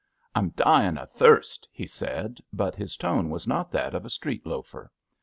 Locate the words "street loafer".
4.09-4.91